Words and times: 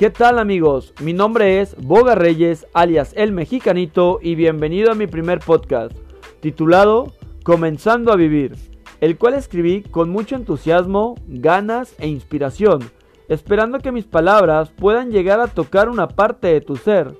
¿Qué 0.00 0.08
tal 0.08 0.38
amigos? 0.38 0.94
Mi 1.02 1.12
nombre 1.12 1.60
es 1.60 1.76
Boga 1.76 2.14
Reyes, 2.14 2.66
alias 2.72 3.12
El 3.18 3.32
Mexicanito, 3.32 4.18
y 4.22 4.34
bienvenido 4.34 4.90
a 4.90 4.94
mi 4.94 5.06
primer 5.06 5.40
podcast, 5.40 5.94
titulado 6.40 7.12
Comenzando 7.44 8.10
a 8.10 8.16
Vivir, 8.16 8.56
el 9.02 9.18
cual 9.18 9.34
escribí 9.34 9.82
con 9.82 10.08
mucho 10.08 10.36
entusiasmo, 10.36 11.16
ganas 11.26 11.94
e 11.98 12.08
inspiración, 12.08 12.80
esperando 13.28 13.78
que 13.80 13.92
mis 13.92 14.06
palabras 14.06 14.70
puedan 14.70 15.10
llegar 15.10 15.38
a 15.38 15.48
tocar 15.48 15.90
una 15.90 16.08
parte 16.08 16.48
de 16.48 16.62
tu 16.62 16.76
ser. 16.76 17.14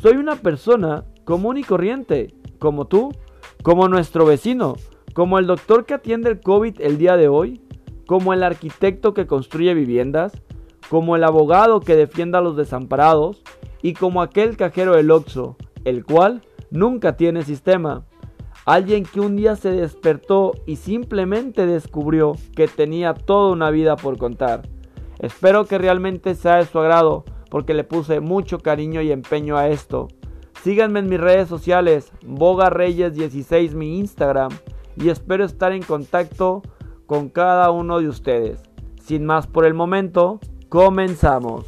Soy 0.00 0.16
una 0.16 0.36
persona 0.36 1.04
común 1.26 1.58
y 1.58 1.62
corriente, 1.62 2.34
como 2.58 2.86
tú, 2.86 3.14
como 3.62 3.86
nuestro 3.88 4.24
vecino, 4.24 4.76
como 5.12 5.38
el 5.38 5.46
doctor 5.46 5.84
que 5.84 5.92
atiende 5.92 6.30
el 6.30 6.40
COVID 6.40 6.80
el 6.80 6.96
día 6.96 7.18
de 7.18 7.28
hoy, 7.28 7.60
como 8.06 8.32
el 8.32 8.42
arquitecto 8.42 9.12
que 9.12 9.26
construye 9.26 9.74
viviendas, 9.74 10.32
como 10.90 11.16
el 11.16 11.24
abogado 11.24 11.80
que 11.80 11.96
defienda 11.96 12.38
a 12.38 12.42
los 12.42 12.56
desamparados 12.56 13.42
y 13.82 13.94
como 13.94 14.22
aquel 14.22 14.56
cajero 14.56 14.96
del 14.96 15.10
Oxxo, 15.10 15.56
el 15.84 16.04
cual 16.04 16.42
nunca 16.70 17.16
tiene 17.16 17.42
sistema. 17.42 18.04
Alguien 18.66 19.04
que 19.04 19.20
un 19.20 19.36
día 19.36 19.56
se 19.56 19.70
despertó 19.70 20.52
y 20.66 20.76
simplemente 20.76 21.66
descubrió 21.66 22.32
que 22.56 22.66
tenía 22.66 23.12
toda 23.12 23.52
una 23.52 23.70
vida 23.70 23.96
por 23.96 24.16
contar. 24.16 24.68
Espero 25.18 25.66
que 25.66 25.78
realmente 25.78 26.34
sea 26.34 26.56
de 26.56 26.66
su 26.66 26.78
agrado 26.78 27.24
porque 27.50 27.74
le 27.74 27.84
puse 27.84 28.20
mucho 28.20 28.58
cariño 28.58 29.02
y 29.02 29.12
empeño 29.12 29.56
a 29.56 29.68
esto. 29.68 30.08
Síganme 30.62 31.00
en 31.00 31.10
mis 31.10 31.20
redes 31.20 31.48
sociales, 31.48 32.10
Boga 32.26 32.70
Reyes 32.70 33.14
16 33.14 33.74
mi 33.74 33.98
Instagram 33.98 34.50
y 34.96 35.10
espero 35.10 35.44
estar 35.44 35.72
en 35.72 35.82
contacto 35.82 36.62
con 37.06 37.28
cada 37.28 37.70
uno 37.70 38.00
de 38.00 38.08
ustedes. 38.08 38.62
Sin 39.00 39.26
más 39.26 39.46
por 39.46 39.66
el 39.66 39.74
momento, 39.74 40.40
Comenzamos. 40.74 41.66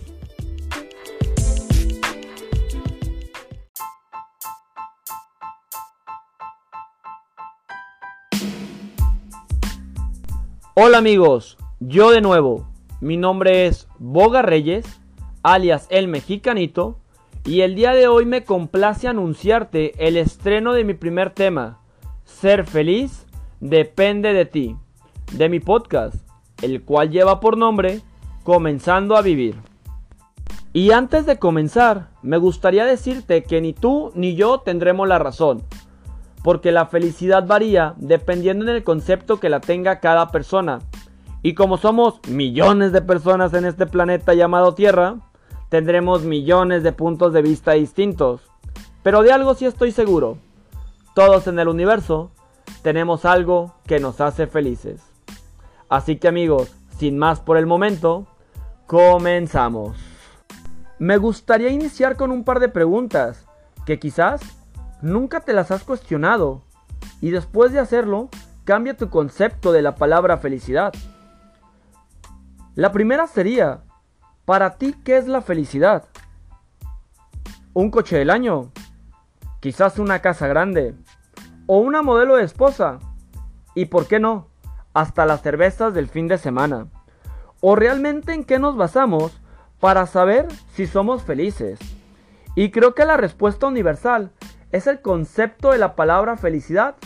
Hola 10.74 10.98
amigos, 10.98 11.56
yo 11.78 12.10
de 12.10 12.20
nuevo. 12.20 12.66
Mi 13.00 13.16
nombre 13.16 13.68
es 13.68 13.86
Boga 14.00 14.42
Reyes, 14.42 15.00
alias 15.44 15.86
El 15.90 16.08
Mexicanito, 16.08 16.98
y 17.44 17.60
el 17.60 17.76
día 17.76 17.92
de 17.92 18.08
hoy 18.08 18.24
me 18.24 18.42
complace 18.42 19.06
anunciarte 19.06 19.92
el 20.04 20.16
estreno 20.16 20.72
de 20.72 20.82
mi 20.82 20.94
primer 20.94 21.30
tema, 21.30 21.78
Ser 22.24 22.66
feliz 22.66 23.24
depende 23.60 24.32
de 24.32 24.46
ti, 24.46 24.76
de 25.30 25.48
mi 25.48 25.60
podcast, 25.60 26.16
el 26.60 26.82
cual 26.82 27.12
lleva 27.12 27.38
por 27.38 27.56
nombre 27.56 28.00
comenzando 28.46 29.16
a 29.16 29.22
vivir. 29.22 29.56
Y 30.72 30.92
antes 30.92 31.26
de 31.26 31.36
comenzar, 31.36 32.10
me 32.22 32.36
gustaría 32.36 32.84
decirte 32.84 33.42
que 33.42 33.60
ni 33.60 33.72
tú 33.72 34.12
ni 34.14 34.36
yo 34.36 34.60
tendremos 34.60 35.08
la 35.08 35.18
razón, 35.18 35.64
porque 36.44 36.70
la 36.70 36.86
felicidad 36.86 37.44
varía 37.44 37.94
dependiendo 37.96 38.64
del 38.64 38.84
concepto 38.84 39.40
que 39.40 39.48
la 39.48 39.58
tenga 39.58 39.98
cada 39.98 40.28
persona. 40.28 40.78
Y 41.42 41.54
como 41.54 41.76
somos 41.76 42.20
millones 42.28 42.92
de 42.92 43.02
personas 43.02 43.52
en 43.52 43.64
este 43.64 43.84
planeta 43.84 44.32
llamado 44.32 44.74
Tierra, 44.74 45.16
tendremos 45.68 46.22
millones 46.22 46.84
de 46.84 46.92
puntos 46.92 47.32
de 47.32 47.42
vista 47.42 47.72
distintos. 47.72 48.42
Pero 49.02 49.24
de 49.24 49.32
algo 49.32 49.56
sí 49.56 49.64
estoy 49.64 49.90
seguro, 49.90 50.38
todos 51.16 51.48
en 51.48 51.58
el 51.58 51.66
universo 51.66 52.30
tenemos 52.82 53.24
algo 53.24 53.74
que 53.88 53.98
nos 53.98 54.20
hace 54.20 54.46
felices. 54.46 55.02
Así 55.88 56.14
que 56.14 56.28
amigos, 56.28 56.76
sin 56.96 57.18
más 57.18 57.40
por 57.40 57.56
el 57.56 57.66
momento, 57.66 58.28
Comenzamos. 58.86 59.96
Me 61.00 61.16
gustaría 61.16 61.70
iniciar 61.70 62.16
con 62.16 62.30
un 62.30 62.44
par 62.44 62.60
de 62.60 62.68
preguntas 62.68 63.44
que 63.84 63.98
quizás 63.98 64.40
nunca 65.02 65.40
te 65.40 65.52
las 65.52 65.72
has 65.72 65.82
cuestionado 65.82 66.62
y 67.20 67.30
después 67.30 67.72
de 67.72 67.80
hacerlo 67.80 68.28
cambia 68.64 68.96
tu 68.96 69.10
concepto 69.10 69.72
de 69.72 69.82
la 69.82 69.96
palabra 69.96 70.38
felicidad. 70.38 70.94
La 72.76 72.92
primera 72.92 73.26
sería, 73.26 73.80
para 74.44 74.76
ti, 74.76 74.94
¿qué 75.04 75.16
es 75.16 75.26
la 75.26 75.42
felicidad? 75.42 76.04
¿Un 77.74 77.90
coche 77.90 78.16
del 78.16 78.30
año? 78.30 78.70
Quizás 79.58 79.98
una 79.98 80.20
casa 80.20 80.46
grande. 80.46 80.94
¿O 81.66 81.78
una 81.78 82.02
modelo 82.02 82.36
de 82.36 82.44
esposa? 82.44 83.00
Y 83.74 83.86
por 83.86 84.06
qué 84.06 84.20
no, 84.20 84.46
hasta 84.94 85.26
las 85.26 85.42
cervezas 85.42 85.92
del 85.92 86.06
fin 86.06 86.28
de 86.28 86.38
semana. 86.38 86.86
¿O 87.60 87.76
realmente 87.76 88.32
en 88.32 88.44
qué 88.44 88.58
nos 88.58 88.76
basamos 88.76 89.40
para 89.80 90.06
saber 90.06 90.46
si 90.74 90.86
somos 90.86 91.22
felices? 91.22 91.78
Y 92.54 92.70
creo 92.70 92.94
que 92.94 93.04
la 93.04 93.16
respuesta 93.16 93.66
universal 93.66 94.32
es 94.72 94.86
el 94.86 95.00
concepto 95.00 95.70
de 95.70 95.78
la 95.78 95.94
palabra 95.94 96.36
felicidad 96.36 96.96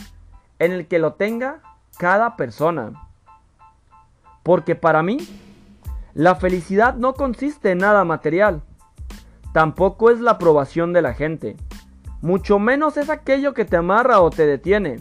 en 0.59 0.71
el 0.71 0.87
que 0.87 0.99
lo 0.99 1.13
tenga 1.13 1.61
cada 1.97 2.35
persona. 2.35 3.09
Porque 4.43 4.75
para 4.75 5.03
mí, 5.03 5.17
la 6.13 6.35
felicidad 6.35 6.95
no 6.95 7.13
consiste 7.13 7.71
en 7.71 7.79
nada 7.79 8.03
material. 8.03 8.63
Tampoco 9.53 10.09
es 10.09 10.19
la 10.19 10.31
aprobación 10.31 10.93
de 10.93 11.01
la 11.01 11.13
gente. 11.13 11.57
Mucho 12.21 12.59
menos 12.59 12.97
es 12.97 13.09
aquello 13.09 13.53
que 13.53 13.65
te 13.65 13.77
amarra 13.77 14.21
o 14.21 14.29
te 14.29 14.45
detiene. 14.45 14.97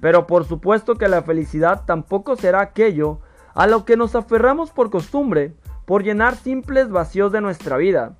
Pero 0.00 0.26
por 0.26 0.44
supuesto 0.44 0.94
que 0.94 1.08
la 1.08 1.22
felicidad 1.22 1.84
tampoco 1.86 2.36
será 2.36 2.60
aquello 2.60 3.20
a 3.56 3.66
lo 3.66 3.86
que 3.86 3.96
nos 3.96 4.14
aferramos 4.14 4.70
por 4.70 4.90
costumbre, 4.90 5.54
por 5.86 6.04
llenar 6.04 6.36
simples 6.36 6.90
vacíos 6.90 7.32
de 7.32 7.40
nuestra 7.40 7.78
vida. 7.78 8.16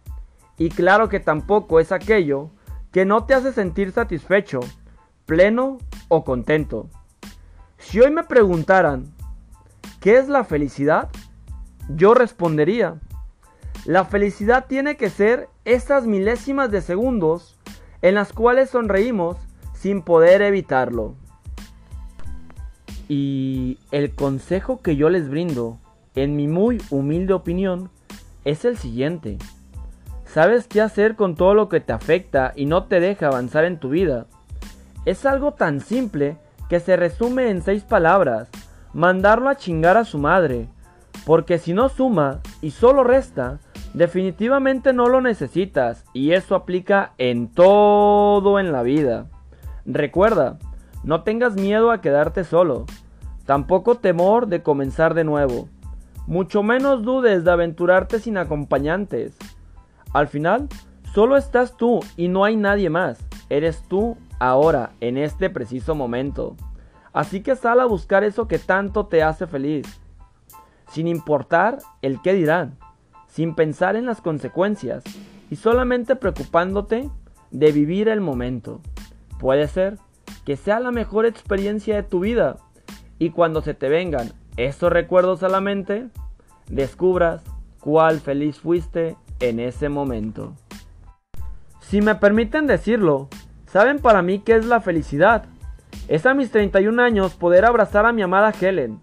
Y 0.56 0.70
claro 0.70 1.10
que 1.10 1.20
tampoco 1.20 1.78
es 1.78 1.92
aquello 1.92 2.50
que 2.90 3.04
no 3.04 3.26
te 3.26 3.34
hace 3.34 3.52
sentir 3.52 3.92
satisfecho, 3.92 4.60
pleno 5.26 5.76
o 6.08 6.24
contento. 6.24 6.88
Si 7.76 8.00
hoy 8.00 8.10
me 8.10 8.24
preguntaran, 8.24 9.12
¿qué 10.00 10.16
es 10.16 10.28
la 10.28 10.42
felicidad? 10.42 11.10
Yo 11.90 12.14
respondería, 12.14 12.98
la 13.84 14.06
felicidad 14.06 14.64
tiene 14.66 14.96
que 14.96 15.10
ser 15.10 15.50
esas 15.66 16.06
milésimas 16.06 16.70
de 16.70 16.80
segundos 16.80 17.58
en 18.00 18.14
las 18.14 18.32
cuales 18.32 18.70
sonreímos 18.70 19.36
sin 19.74 20.00
poder 20.00 20.40
evitarlo. 20.40 21.14
Y 23.08 23.78
el 23.92 24.14
consejo 24.14 24.80
que 24.82 24.96
yo 24.96 25.10
les 25.10 25.28
brindo, 25.28 25.78
en 26.14 26.34
mi 26.34 26.48
muy 26.48 26.82
humilde 26.90 27.34
opinión, 27.34 27.90
es 28.44 28.64
el 28.64 28.76
siguiente. 28.76 29.38
¿Sabes 30.24 30.66
qué 30.66 30.80
hacer 30.80 31.14
con 31.14 31.36
todo 31.36 31.54
lo 31.54 31.68
que 31.68 31.80
te 31.80 31.92
afecta 31.92 32.52
y 32.56 32.66
no 32.66 32.84
te 32.84 33.00
deja 33.00 33.28
avanzar 33.28 33.64
en 33.64 33.78
tu 33.78 33.90
vida? 33.90 34.26
Es 35.04 35.24
algo 35.24 35.52
tan 35.52 35.80
simple 35.80 36.36
que 36.68 36.80
se 36.80 36.96
resume 36.96 37.48
en 37.50 37.62
seis 37.62 37.84
palabras. 37.84 38.48
Mandarlo 38.92 39.48
a 39.48 39.56
chingar 39.56 39.96
a 39.96 40.04
su 40.04 40.18
madre. 40.18 40.68
Porque 41.24 41.58
si 41.58 41.74
no 41.74 41.88
suma 41.88 42.40
y 42.60 42.72
solo 42.72 43.04
resta, 43.04 43.60
definitivamente 43.94 44.92
no 44.92 45.08
lo 45.08 45.20
necesitas 45.20 46.04
y 46.12 46.32
eso 46.32 46.54
aplica 46.54 47.12
en 47.18 47.48
todo 47.48 48.60
en 48.60 48.72
la 48.72 48.82
vida. 48.82 49.26
Recuerda, 49.84 50.58
no 51.06 51.22
tengas 51.22 51.54
miedo 51.54 51.92
a 51.92 52.00
quedarte 52.00 52.42
solo, 52.42 52.84
tampoco 53.46 53.94
temor 53.94 54.48
de 54.48 54.64
comenzar 54.64 55.14
de 55.14 55.22
nuevo, 55.22 55.68
mucho 56.26 56.64
menos 56.64 57.04
dudes 57.04 57.44
de 57.44 57.52
aventurarte 57.52 58.18
sin 58.18 58.36
acompañantes. 58.36 59.36
Al 60.12 60.26
final, 60.26 60.68
solo 61.14 61.36
estás 61.36 61.76
tú 61.76 62.00
y 62.16 62.26
no 62.26 62.44
hay 62.44 62.56
nadie 62.56 62.90
más, 62.90 63.24
eres 63.48 63.84
tú 63.86 64.18
ahora, 64.40 64.90
en 65.00 65.16
este 65.16 65.48
preciso 65.48 65.94
momento. 65.94 66.56
Así 67.12 67.40
que 67.40 67.54
sal 67.54 67.78
a 67.78 67.86
buscar 67.86 68.24
eso 68.24 68.48
que 68.48 68.58
tanto 68.58 69.06
te 69.06 69.22
hace 69.22 69.46
feliz, 69.46 69.86
sin 70.90 71.06
importar 71.06 71.78
el 72.02 72.20
qué 72.20 72.32
dirán, 72.32 72.78
sin 73.28 73.54
pensar 73.54 73.94
en 73.94 74.06
las 74.06 74.20
consecuencias 74.20 75.04
y 75.50 75.54
solamente 75.54 76.16
preocupándote 76.16 77.08
de 77.52 77.70
vivir 77.70 78.08
el 78.08 78.20
momento. 78.20 78.80
Puede 79.38 79.68
ser 79.68 79.98
que 80.46 80.56
sea 80.56 80.78
la 80.78 80.92
mejor 80.92 81.26
experiencia 81.26 81.96
de 81.96 82.04
tu 82.04 82.20
vida 82.20 82.56
y 83.18 83.30
cuando 83.30 83.62
se 83.62 83.74
te 83.74 83.88
vengan 83.88 84.32
esos 84.56 84.92
recuerdos 84.92 85.42
a 85.42 85.48
la 85.48 85.60
mente, 85.60 86.06
descubras 86.68 87.42
cuál 87.80 88.20
feliz 88.20 88.60
fuiste 88.60 89.16
en 89.40 89.58
ese 89.58 89.88
momento. 89.88 90.54
Si 91.80 92.00
me 92.00 92.14
permiten 92.14 92.68
decirlo, 92.68 93.28
¿saben 93.66 93.98
para 93.98 94.22
mí 94.22 94.38
qué 94.38 94.54
es 94.54 94.64
la 94.66 94.80
felicidad? 94.80 95.46
Es 96.06 96.26
a 96.26 96.34
mis 96.34 96.52
31 96.52 97.02
años 97.02 97.34
poder 97.34 97.64
abrazar 97.64 98.06
a 98.06 98.12
mi 98.12 98.22
amada 98.22 98.54
Helen. 98.58 99.00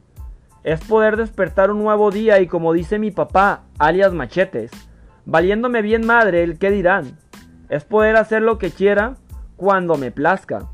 Es 0.64 0.80
poder 0.86 1.18
despertar 1.18 1.72
un 1.72 1.84
nuevo 1.84 2.10
día 2.10 2.40
y 2.40 2.48
como 2.48 2.72
dice 2.72 3.00
mi 3.00 3.12
papá, 3.12 3.64
alias 3.80 4.14
machetes, 4.14 4.72
valiéndome 5.26 5.82
bien 5.82 6.06
madre 6.06 6.42
el 6.44 6.58
qué 6.58 6.72
dirán. 6.72 7.18
Es 7.68 7.84
poder 7.84 8.16
hacer 8.16 8.42
lo 8.42 8.58
que 8.58 8.72
quiera 8.72 9.16
cuando 9.58 9.98
me 9.98 10.10
plazca. 10.10 10.70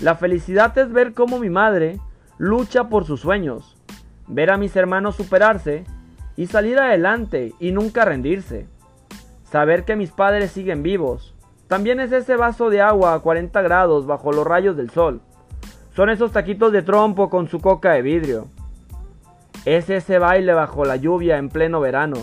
La 0.00 0.14
felicidad 0.14 0.76
es 0.76 0.92
ver 0.92 1.14
cómo 1.14 1.38
mi 1.38 1.48
madre 1.48 1.98
lucha 2.36 2.90
por 2.90 3.06
sus 3.06 3.20
sueños, 3.20 3.76
ver 4.26 4.50
a 4.50 4.58
mis 4.58 4.76
hermanos 4.76 5.16
superarse 5.16 5.84
y 6.36 6.46
salir 6.48 6.78
adelante 6.78 7.54
y 7.58 7.72
nunca 7.72 8.04
rendirse. 8.04 8.68
saber 9.50 9.84
que 9.84 9.96
mis 9.96 10.10
padres 10.10 10.50
siguen 10.50 10.82
vivos. 10.82 11.34
También 11.68 12.00
es 12.00 12.12
ese 12.12 12.36
vaso 12.36 12.68
de 12.68 12.82
agua 12.82 13.14
a 13.14 13.20
40 13.20 13.62
grados 13.62 14.04
bajo 14.04 14.32
los 14.32 14.46
rayos 14.46 14.76
del 14.76 14.90
sol. 14.90 15.22
Son 15.94 16.10
esos 16.10 16.32
taquitos 16.32 16.72
de 16.72 16.82
trompo 16.82 17.30
con 17.30 17.48
su 17.48 17.60
coca 17.60 17.92
de 17.92 18.02
vidrio. 18.02 18.48
Es 19.64 19.88
ese 19.88 20.18
baile 20.18 20.52
bajo 20.52 20.84
la 20.84 20.96
lluvia 20.96 21.38
en 21.38 21.48
pleno 21.48 21.80
verano. 21.80 22.18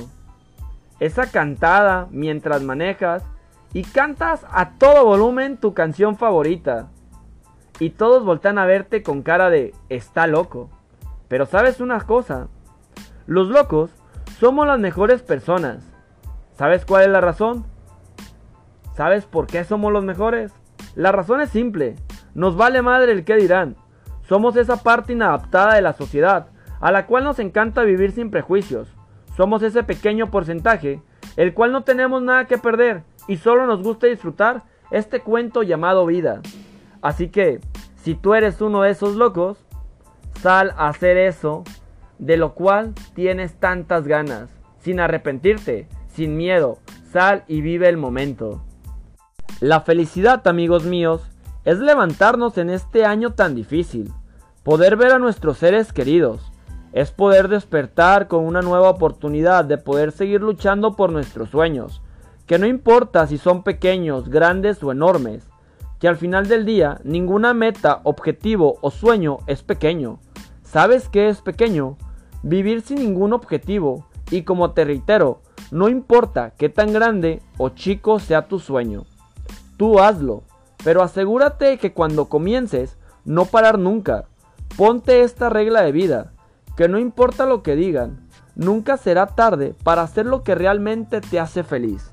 Esa 1.00 1.32
cantada 1.32 2.08
mientras 2.12 2.62
manejas 2.62 3.24
y 3.74 3.84
cantas 3.84 4.46
a 4.52 4.72
todo 4.78 5.06
volumen 5.06 5.58
tu 5.58 5.74
canción 5.74 6.18
favorita. 6.18 6.90
Y 7.84 7.90
todos 7.90 8.24
voltean 8.24 8.60
a 8.60 8.66
verte 8.66 9.04
con 9.04 9.24
cara 9.24 9.50
de 9.50 9.74
está 9.90 10.26
loco. 10.26 10.70
Pero 11.28 11.46
sabes 11.46 11.82
una 11.82 12.00
cosa, 12.00 12.48
los 13.28 13.50
locos 13.50 13.90
somos 14.40 14.66
las 14.66 14.80
mejores 14.80 15.22
personas. 15.22 15.84
¿Sabes 16.54 16.86
cuál 16.86 17.04
es 17.04 17.10
la 17.10 17.20
razón? 17.20 17.66
¿Sabes 18.96 19.26
por 19.26 19.48
qué 19.48 19.66
somos 19.66 19.92
los 19.92 20.06
mejores? 20.06 20.54
La 20.96 21.12
razón 21.12 21.42
es 21.42 21.50
simple. 21.50 21.98
Nos 22.34 22.56
vale 22.56 22.82
madre 22.82 23.12
el 23.12 23.26
que 23.26 23.36
dirán. 23.36 23.76
Somos 24.30 24.56
esa 24.56 24.78
parte 24.78 25.12
inadaptada 25.12 25.74
de 25.74 25.82
la 25.82 25.92
sociedad, 25.92 26.48
a 26.80 26.90
la 26.94 27.06
cual 27.06 27.26
nos 27.26 27.38
encanta 27.40 27.84
vivir 27.84 28.14
sin 28.14 28.32
prejuicios. 28.32 28.96
Somos 29.36 29.62
ese 29.62 29.84
pequeño 29.84 30.32
porcentaje, 30.32 31.02
el 31.36 31.54
cual 31.54 31.74
no 31.74 31.84
tenemos 31.84 32.22
nada 32.22 32.46
que 32.46 32.58
perder 32.58 33.04
y 33.28 33.36
solo 33.36 33.68
nos 33.68 33.84
gusta 33.84 34.08
disfrutar 34.08 34.64
este 34.90 35.20
cuento 35.20 35.64
llamado 35.64 36.06
vida. 36.06 36.42
Así 37.04 37.28
que, 37.28 37.60
si 38.04 38.16
tú 38.16 38.34
eres 38.34 38.60
uno 38.60 38.82
de 38.82 38.90
esos 38.90 39.16
locos, 39.16 39.58
sal 40.42 40.74
a 40.76 40.90
hacer 40.90 41.16
eso 41.16 41.64
de 42.20 42.36
lo 42.36 42.54
cual 42.54 42.94
tienes 43.16 43.54
tantas 43.56 44.08
ganas, 44.08 44.50
sin 44.80 45.00
arrepentirte, 45.00 45.88
sin 46.10 46.36
miedo, 46.36 46.80
sal 47.14 47.46
y 47.48 47.62
vive 47.62 47.88
el 47.88 47.96
momento. 47.96 48.62
La 49.62 49.80
felicidad, 49.82 50.46
amigos 50.50 50.84
míos, 50.84 51.22
es 51.64 51.80
levantarnos 51.80 52.58
en 52.58 52.70
este 52.70 53.06
año 53.06 53.32
tan 53.32 53.56
difícil, 53.56 54.12
poder 54.64 54.98
ver 54.98 55.14
a 55.14 55.20
nuestros 55.20 55.58
seres 55.58 55.94
queridos, 55.94 56.52
es 56.92 57.12
poder 57.12 57.48
despertar 57.48 58.28
con 58.28 58.46
una 58.46 58.62
nueva 58.62 58.90
oportunidad 58.90 59.64
de 59.64 59.78
poder 59.78 60.12
seguir 60.12 60.42
luchando 60.42 60.98
por 60.98 61.10
nuestros 61.10 61.50
sueños, 61.50 62.02
que 62.48 62.60
no 62.60 62.68
importa 62.68 63.28
si 63.28 63.38
son 63.38 63.64
pequeños, 63.64 64.28
grandes 64.28 64.84
o 64.84 64.92
enormes, 64.92 65.48
que 66.04 66.10
al 66.10 66.18
final 66.18 66.50
del 66.50 66.66
día 66.66 67.00
ninguna 67.06 67.54
meta, 67.54 68.02
objetivo 68.04 68.78
o 68.82 68.92
sueño 68.92 69.38
es 69.48 69.64
pequeño. 69.64 70.20
¿Sabes 70.62 71.08
qué 71.08 71.30
es 71.30 71.40
pequeño? 71.40 71.96
Vivir 72.42 72.82
sin 72.82 72.98
ningún 72.98 73.32
objetivo 73.32 74.06
y 74.30 74.44
como 74.44 74.72
te 74.72 74.84
reitero, 74.84 75.40
no 75.72 75.88
importa 75.88 76.52
qué 76.58 76.68
tan 76.68 76.92
grande 76.92 77.42
o 77.58 77.70
chico 77.70 78.20
sea 78.20 78.50
tu 78.50 78.60
sueño. 78.60 79.06
Tú 79.78 80.02
hazlo, 80.02 80.44
pero 80.84 81.04
asegúrate 81.04 81.78
que 81.78 81.94
cuando 81.94 82.26
comiences, 82.26 82.98
no 83.24 83.46
parar 83.46 83.80
nunca. 83.80 84.26
Ponte 84.76 85.22
esta 85.22 85.48
regla 85.48 85.84
de 85.84 85.94
vida, 85.94 86.34
que 86.76 86.90
no 86.90 87.00
importa 87.00 87.46
lo 87.46 87.64
que 87.64 87.78
digan, 87.78 88.28
nunca 88.56 88.98
será 88.98 89.28
tarde 89.28 89.74
para 89.86 90.02
hacer 90.02 90.26
lo 90.26 90.44
que 90.44 90.54
realmente 90.54 91.22
te 91.22 91.40
hace 91.40 91.64
feliz. 91.64 92.13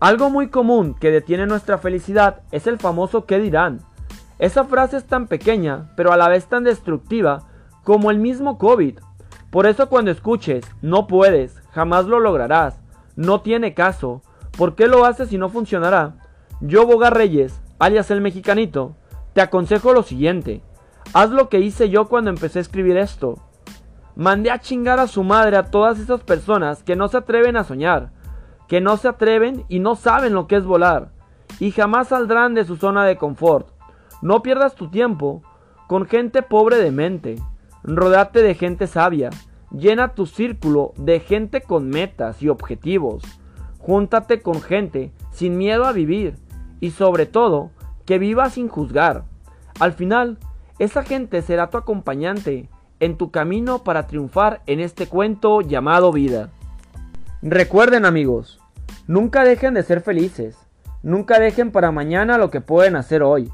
Algo 0.00 0.30
muy 0.30 0.48
común 0.48 0.94
que 0.94 1.10
detiene 1.10 1.46
nuestra 1.46 1.78
felicidad 1.78 2.42
es 2.52 2.66
el 2.66 2.78
famoso 2.78 3.26
¿qué 3.26 3.38
dirán? 3.38 3.80
Esa 4.38 4.64
frase 4.64 4.96
es 4.96 5.04
tan 5.04 5.26
pequeña, 5.26 5.90
pero 5.96 6.12
a 6.12 6.16
la 6.16 6.28
vez 6.28 6.46
tan 6.46 6.64
destructiva 6.64 7.48
como 7.84 8.10
el 8.10 8.18
mismo 8.18 8.58
COVID. 8.58 8.98
Por 9.50 9.66
eso 9.66 9.88
cuando 9.88 10.10
escuches, 10.10 10.64
no 10.82 11.06
puedes, 11.06 11.56
jamás 11.72 12.06
lo 12.06 12.20
lograrás, 12.20 12.80
no 13.16 13.40
tiene 13.40 13.74
caso, 13.74 14.22
¿Por 14.58 14.74
qué 14.74 14.88
lo 14.88 15.04
haces 15.04 15.28
si 15.28 15.38
no 15.38 15.50
funcionará? 15.50 16.16
Yo, 16.60 16.84
Boga 16.84 17.10
Reyes, 17.10 17.60
alias 17.78 18.10
el 18.10 18.20
mexicanito, 18.20 18.96
te 19.34 19.40
aconsejo 19.40 19.92
lo 19.92 20.02
siguiente. 20.02 20.62
Haz 21.12 21.30
lo 21.30 21.48
que 21.48 21.60
hice 21.60 21.90
yo 21.90 22.08
cuando 22.08 22.30
empecé 22.30 22.58
a 22.58 22.62
escribir 22.62 22.96
esto. 22.96 23.38
Mandé 24.16 24.50
a 24.50 24.58
chingar 24.58 24.98
a 24.98 25.06
su 25.06 25.22
madre 25.22 25.56
a 25.56 25.70
todas 25.70 26.00
esas 26.00 26.24
personas 26.24 26.82
que 26.82 26.96
no 26.96 27.06
se 27.06 27.18
atreven 27.18 27.56
a 27.56 27.62
soñar, 27.62 28.10
que 28.68 28.80
no 28.80 28.96
se 28.96 29.08
atreven 29.08 29.64
y 29.68 29.80
no 29.80 29.96
saben 29.96 30.34
lo 30.34 30.46
que 30.46 30.56
es 30.56 30.64
volar, 30.64 31.10
y 31.58 31.72
jamás 31.72 32.08
saldrán 32.08 32.54
de 32.54 32.64
su 32.64 32.76
zona 32.76 33.04
de 33.04 33.16
confort. 33.16 33.68
No 34.22 34.42
pierdas 34.42 34.74
tu 34.74 34.88
tiempo 34.88 35.42
con 35.86 36.06
gente 36.06 36.42
pobre 36.42 36.76
de 36.76 36.90
mente. 36.90 37.36
Rodate 37.82 38.42
de 38.42 38.54
gente 38.54 38.86
sabia. 38.86 39.30
Llena 39.70 40.14
tu 40.14 40.26
círculo 40.26 40.92
de 40.96 41.20
gente 41.20 41.62
con 41.62 41.88
metas 41.88 42.42
y 42.42 42.48
objetivos. 42.48 43.22
Júntate 43.78 44.42
con 44.42 44.60
gente 44.60 45.12
sin 45.30 45.56
miedo 45.56 45.84
a 45.86 45.92
vivir 45.92 46.36
y 46.80 46.90
sobre 46.90 47.26
todo 47.26 47.70
que 48.04 48.18
viva 48.18 48.50
sin 48.50 48.68
juzgar. 48.68 49.24
Al 49.80 49.92
final, 49.92 50.38
esa 50.78 51.02
gente 51.02 51.42
será 51.42 51.70
tu 51.70 51.78
acompañante 51.78 52.68
en 53.00 53.16
tu 53.16 53.30
camino 53.30 53.84
para 53.84 54.06
triunfar 54.06 54.62
en 54.66 54.80
este 54.80 55.06
cuento 55.06 55.60
llamado 55.60 56.12
vida. 56.12 56.50
Recuerden 57.42 58.04
amigos, 58.04 58.58
nunca 59.06 59.44
dejen 59.44 59.72
de 59.74 59.84
ser 59.84 60.00
felices, 60.00 60.56
nunca 61.04 61.38
dejen 61.38 61.70
para 61.70 61.92
mañana 61.92 62.36
lo 62.36 62.50
que 62.50 62.60
pueden 62.60 62.96
hacer 62.96 63.22
hoy. 63.22 63.48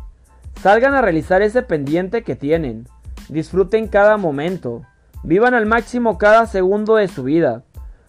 Salgan 0.63 0.95
a 0.95 1.03
realizar 1.03 1.43
ese 1.43 1.61
pendiente 1.61 2.23
que 2.23 2.35
tienen, 2.35 2.89
disfruten 3.29 3.89
cada 3.89 4.17
momento, 4.17 4.81
vivan 5.23 5.53
al 5.53 5.67
máximo 5.67 6.17
cada 6.17 6.47
segundo 6.47 6.97
de 6.97 7.09
su 7.09 7.25
vida, 7.25 7.63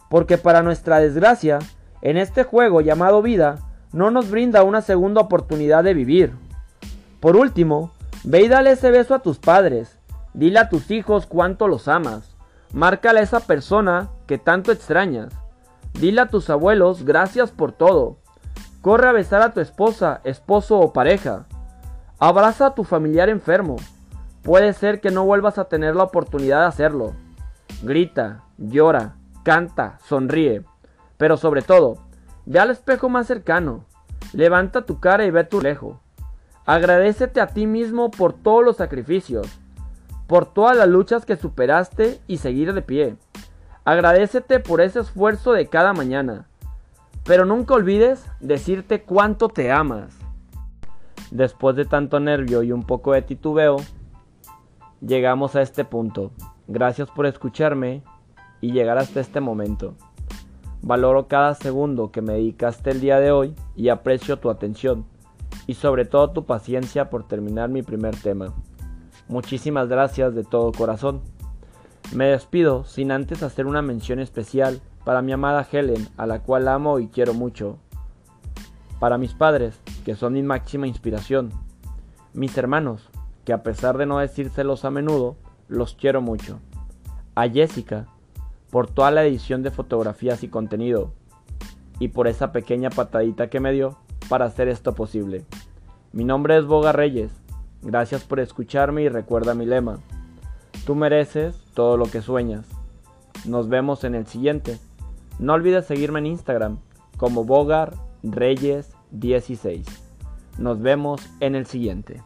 porque 0.10 0.38
para 0.38 0.64
nuestra 0.64 1.02
desgracia, 1.02 1.60
en 2.02 2.16
este 2.16 2.46
juego 2.46 2.80
llamado 2.80 3.22
vida 3.22 3.58
no 3.92 4.12
nos 4.12 4.32
brinda 4.32 4.64
una 4.64 4.82
segunda 4.82 5.20
oportunidad 5.20 5.84
de 5.84 5.94
vivir. 5.94 6.32
Por 7.20 7.36
último, 7.36 7.92
ve 8.24 8.44
y 8.44 8.48
dale 8.48 8.72
ese 8.72 8.92
beso 8.92 9.14
a 9.14 9.20
tus 9.20 9.40
padres, 9.40 10.00
dile 10.34 10.60
a 10.60 10.70
tus 10.70 10.90
hijos 10.90 11.26
cuánto 11.26 11.68
los 11.68 11.90
amas, 11.90 12.34
márcale 12.72 13.20
a 13.20 13.24
esa 13.24 13.42
persona 13.42 14.08
que 14.26 14.38
tanto 14.38 14.72
extrañas, 14.72 15.34
dile 16.00 16.22
a 16.22 16.28
tus 16.28 16.50
abuelos 16.50 17.06
gracias 17.06 17.52
por 17.52 17.72
todo, 17.72 18.18
corre 18.82 19.10
a 19.10 19.14
besar 19.14 19.42
a 19.42 19.54
tu 19.54 19.60
esposa, 19.60 20.22
esposo 20.24 20.80
o 20.80 20.94
pareja, 20.94 21.46
abraza 22.20 22.68
a 22.68 22.76
tu 22.76 22.84
familiar 22.84 23.30
enfermo, 23.30 23.78
puede 24.42 24.74
ser 24.74 25.02
que 25.02 25.12
no 25.12 25.26
vuelvas 25.26 25.58
a 25.58 25.66
tener 25.66 25.96
la 25.96 26.04
oportunidad 26.04 26.62
de 26.62 26.68
hacerlo, 26.68 27.14
grita, 27.84 28.44
llora, 28.58 29.16
canta, 29.44 30.00
sonríe. 30.04 30.64
Pero 31.18 31.38
sobre 31.38 31.62
todo, 31.62 31.98
ve 32.46 32.60
al 32.60 32.72
espejo 32.72 33.10
más 33.10 33.28
cercano, 33.28 33.86
levanta 34.34 34.86
tu 34.86 35.00
cara 35.00 35.26
y 35.26 35.32
ve 35.32 35.44
tu 35.44 35.62
lejos. 35.62 35.98
Agradecete 36.66 37.40
a 37.40 37.48
ti 37.48 37.68
mismo 37.68 38.12
por 38.12 38.34
todos 38.34 38.66
los 38.66 38.78
sacrificios, 38.78 39.48
por 40.28 40.52
todas 40.52 40.76
las 40.76 40.88
luchas 40.88 41.26
que 41.26 41.38
superaste 41.38 42.20
y 42.28 42.38
seguir 42.38 42.74
de 42.74 42.82
pie. 42.82 43.18
Agradecete 43.86 44.60
por 44.60 44.82
ese 44.82 45.00
esfuerzo 45.00 45.54
de 45.54 45.68
cada 45.68 45.94
mañana. 45.94 46.48
Pero 47.24 47.46
nunca 47.46 47.76
olvides 47.76 48.26
decirte 48.40 49.04
cuánto 49.04 49.48
te 49.48 49.72
amas. 49.72 50.18
Después 51.30 51.76
de 51.76 51.86
tanto 51.86 52.20
nervio 52.20 52.64
y 52.64 52.72
un 52.72 52.82
poco 52.82 53.14
de 53.14 53.22
titubeo, 53.22 53.78
llegamos 55.02 55.56
a 55.56 55.62
este 55.62 55.86
punto. 55.86 56.32
Gracias 56.68 57.12
por 57.12 57.28
escucharme 57.28 58.04
y 58.60 58.72
llegar 58.72 58.98
hasta 58.98 59.20
este 59.20 59.40
momento. 59.40 59.94
Valoro 60.82 61.28
cada 61.28 61.54
segundo 61.54 62.12
que 62.12 62.24
me 62.24 62.34
dedicaste 62.34 62.90
el 62.90 63.02
día 63.02 63.20
de 63.20 63.32
hoy 63.32 63.56
y 63.76 63.90
aprecio 63.90 64.38
tu 64.38 64.50
atención 64.50 65.06
y 65.68 65.76
sobre 65.76 66.06
todo 66.06 66.32
tu 66.32 66.46
paciencia 66.46 67.12
por 67.12 67.28
terminar 67.28 67.70
mi 67.70 67.84
primer 67.84 68.16
tema. 68.16 68.52
Muchísimas 69.28 69.88
gracias 69.88 70.34
de 70.34 70.44
todo 70.44 70.72
corazón. 70.72 71.22
Me 72.14 72.26
despido 72.26 72.84
sin 72.86 73.12
antes 73.12 73.44
hacer 73.44 73.66
una 73.66 73.82
mención 73.82 74.20
especial 74.20 74.82
para 75.04 75.22
mi 75.22 75.32
amada 75.32 75.68
Helen, 75.70 76.08
a 76.18 76.26
la 76.26 76.40
cual 76.40 76.68
amo 76.68 77.00
y 77.00 77.08
quiero 77.08 77.34
mucho. 77.34 77.78
Para 79.00 79.18
mis 79.18 79.34
padres, 79.34 79.80
que 80.06 80.16
son 80.16 80.34
mi 80.34 80.44
máxima 80.44 80.88
inspiración. 80.88 81.52
Mis 82.34 82.58
hermanos, 82.58 83.10
que 83.44 83.54
a 83.54 83.64
pesar 83.64 83.98
de 83.98 84.06
no 84.06 84.20
decírselos 84.20 84.86
a 84.86 84.92
menudo, 84.92 85.36
los 85.68 85.94
quiero 85.96 86.22
mucho. 86.22 86.60
A 87.36 87.50
Jessica, 87.50 88.08
por 88.70 88.88
toda 88.88 89.12
la 89.12 89.24
edición 89.24 89.64
de 89.64 89.72
fotografías 89.72 90.44
y 90.44 90.48
contenido, 90.48 91.12
y 92.00 92.10
por 92.10 92.28
esa 92.28 92.52
pequeña 92.52 92.90
patadita 92.90 93.50
que 93.50 93.60
me 93.60 93.72
dio 93.72 93.98
para 94.30 94.46
hacer 94.46 94.68
esto 94.68 94.94
posible. 94.96 95.46
Mi 96.12 96.24
nombre 96.24 96.58
es 96.58 96.66
Boga 96.66 96.92
Reyes, 96.92 97.32
gracias 97.82 98.24
por 98.24 98.40
escucharme 98.40 99.04
y 99.04 99.10
recuerda 99.10 99.54
mi 99.54 99.66
lema, 99.66 100.00
tú 100.86 100.96
mereces 100.96 101.56
todo 101.74 101.98
lo 101.98 102.06
que 102.06 102.22
sueñas. 102.22 102.66
Nos 103.46 103.68
vemos 103.68 104.04
en 104.04 104.16
el 104.16 104.28
siguiente. 104.28 104.78
No 105.40 105.54
olvides 105.54 105.86
seguirme 105.86 106.20
en 106.20 106.28
Instagram 106.28 106.78
como 107.18 107.44
Bogar 107.44 107.94
Reyes 108.24 108.96
16. 109.12 109.86
Nos 110.58 110.82
vemos 110.82 111.22
en 111.40 111.56
el 111.56 111.66
siguiente. 111.66 112.22